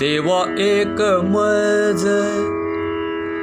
[0.00, 1.02] देवा एक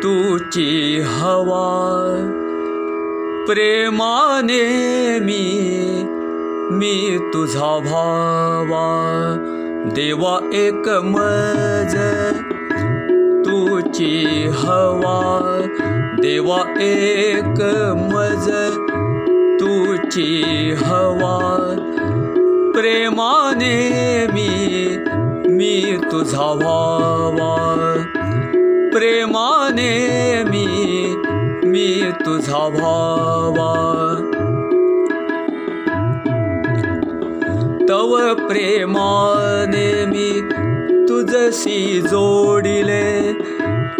[0.03, 1.79] तुची हवा.
[3.47, 4.63] प्रेमाने
[5.19, 5.63] मी
[6.71, 8.85] मी तुझा भावा.
[9.95, 10.89] देवा एक
[14.53, 15.61] हवा.
[16.21, 17.61] देवा एक
[20.73, 21.65] हवा.
[22.75, 23.89] प्रेमाने
[24.27, 24.62] मी
[25.63, 27.53] मी तुझा भावा
[28.93, 29.91] प्रेमाने
[30.43, 30.65] मी
[31.65, 33.69] मी तुझा भावा
[37.89, 40.41] तव प्रेमाने मी
[41.09, 43.33] तुझशी जोडिले।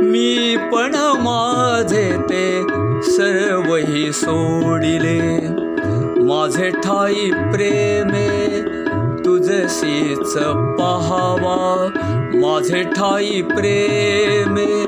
[0.01, 2.61] मी पण माझे ते
[3.01, 5.21] सर्वही सोडिले।
[6.23, 8.29] माझे ठाई प्रेमे
[9.63, 10.33] तुझशीच
[10.77, 11.89] पहावा
[12.35, 14.85] माझे ठाई प्रेमे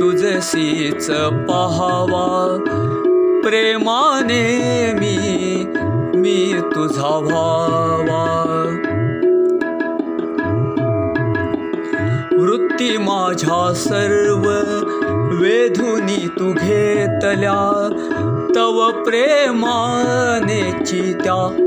[0.00, 1.10] तुझशीच
[1.48, 2.56] पहावा.
[3.44, 4.42] प्रेमाने
[4.92, 5.64] मी
[6.20, 8.24] मी तुझा व्हावा.
[12.32, 14.48] वृत्ती माझ्या सर्व
[15.42, 17.88] वेधुनी तू घेतल्या
[18.56, 21.62] तव प्रेमाने चित्या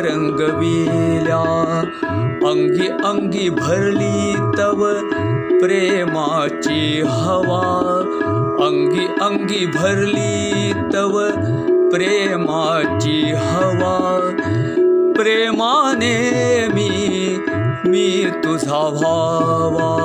[0.00, 1.80] रंगविल्या
[2.50, 4.92] अंगी अंगी भरली तव
[5.60, 7.98] प्रेमाची हवा।
[8.66, 11.20] अंगी अंगी भरली तव
[11.90, 14.20] प्रेमाची हवा।
[15.16, 16.16] प्रेमाने
[16.68, 16.88] मी
[17.86, 19.96] मी तुझा भावा।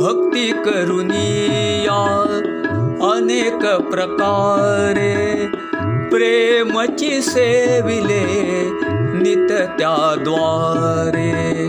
[0.00, 2.00] भक्ती करुनिया
[3.12, 5.46] अनेक प्रकारे
[6.10, 8.24] प्रेमची सेविले
[9.12, 11.68] नित त्याद्वारे.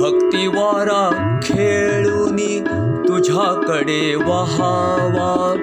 [0.00, 2.60] भक्तिवारा खेळुनी
[3.08, 5.54] तुझ्याकडे वहावा.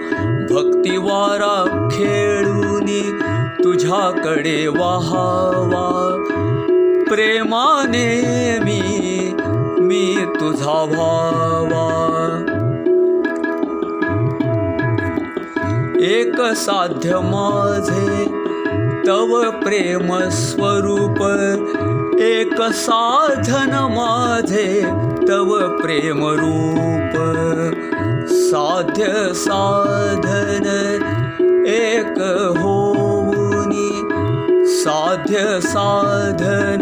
[0.50, 3.20] भक्तिवारा खेळुनी
[3.64, 6.10] तुझ्याकडे वहावा.
[7.10, 8.24] प्रेमाने
[8.60, 9.33] मी
[16.54, 18.26] साध्य माझे
[19.08, 21.22] तव प्रेम स्वरूप
[22.20, 24.82] एक साधन माझे
[25.28, 27.14] तव प्रेम रूप।
[28.30, 30.66] साध्य साधन
[31.68, 32.18] एक
[32.58, 34.02] होनी
[34.68, 36.82] साध्य साधन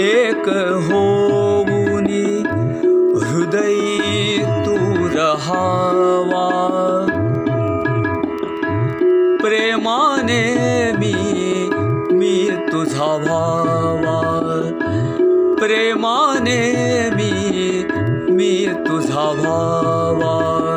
[0.00, 0.48] एक
[0.86, 2.24] होनी
[3.20, 3.80] हृदय
[4.66, 4.76] तू
[5.18, 6.19] रहावा
[15.60, 16.72] प्रेमाने
[17.10, 17.84] मी
[18.30, 20.76] मी तुझा भावा.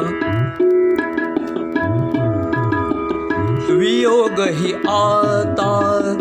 [3.70, 6.14] वियोग ही आता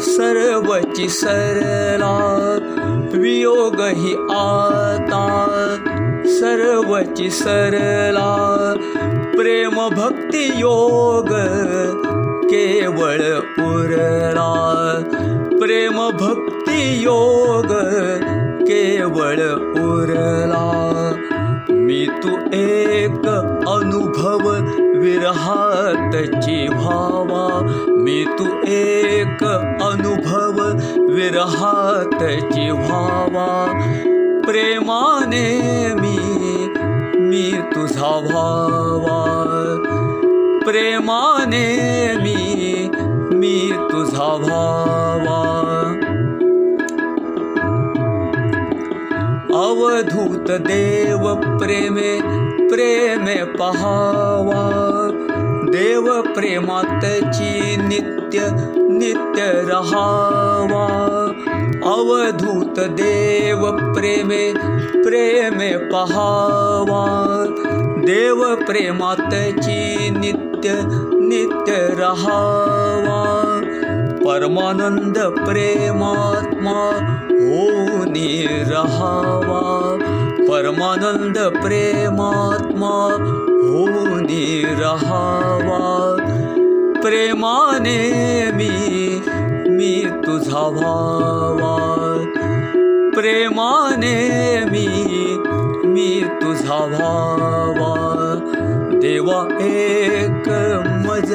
[0.00, 2.58] सर्वची सरला.
[3.12, 5.76] वियोग ही आता
[6.26, 8.74] सर्वची सरला.
[9.36, 11.28] प्रेम भक्ती योग
[12.44, 13.20] केवळ
[13.64, 14.98] उरला.
[15.60, 17.72] प्रेम भक्ती योग
[18.62, 19.40] केवळ
[19.82, 20.68] उरला.
[21.70, 23.26] मी तू एक
[23.68, 24.48] अनुभव
[25.00, 27.46] विरहातची भावा
[27.88, 29.44] मी तू एक
[29.82, 30.60] अनुभव
[31.14, 33.48] विरहातची भावा
[34.46, 35.46] प्रेमाने
[35.94, 36.18] मी
[37.18, 39.20] मी तुझा भावा
[40.66, 41.66] प्रेमाने
[42.16, 42.88] मी
[43.32, 45.01] मी तुझा भावा
[50.58, 52.20] देव प्रेमे
[52.68, 54.70] प्रेमे पहावा।
[55.72, 58.38] देव प्रेमातची नित्य
[58.76, 60.86] नित्य रहावा।
[61.92, 64.52] अवधूत देव प्रेमे
[65.02, 67.06] प्रेमे पहावा।
[67.98, 70.70] देव प्रेमातची नित्य
[71.12, 73.42] नित्य रहावा।
[74.24, 76.90] परमानंद प्रेमात्मा
[77.30, 79.98] होनी रहावा।
[80.52, 82.96] परमानंद प्रेमात्मा
[83.62, 85.80] होनी रहावा
[87.02, 87.96] प्रेमाने
[88.54, 88.70] मी
[89.68, 91.76] मी तुझा भावा
[93.14, 94.14] प्रेमाने
[94.64, 94.86] मी
[95.84, 97.94] मी तुझा भावा
[98.92, 100.48] देवा एक
[101.06, 101.32] मज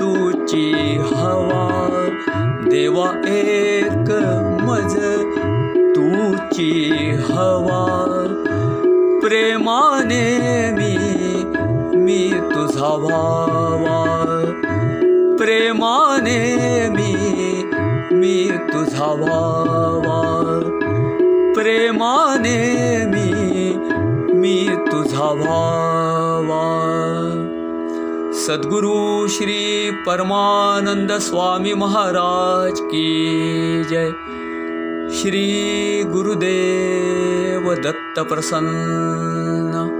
[0.00, 1.68] तुची हवा।
[2.70, 4.08] देवा एक
[4.68, 4.96] समज
[6.18, 6.70] तुची
[7.24, 7.82] हवा
[9.22, 10.24] प्रेमाने
[10.72, 10.94] मी
[11.96, 12.18] मी
[12.52, 13.98] तुझा भावा
[15.38, 16.38] प्रेमाने
[16.88, 17.12] मी
[18.12, 18.34] मी
[18.72, 20.18] तुझा भावा
[21.54, 22.56] प्रेमाने
[23.06, 23.28] मी
[24.40, 24.56] मी
[24.90, 26.64] तुझा भावा
[28.40, 28.96] सद्गुरु
[29.28, 33.06] श्री परमानंद स्वामी महाराज की
[33.84, 34.12] जय
[35.18, 35.46] श्री
[36.04, 39.97] गुरुदेव दत्त प्रसन्न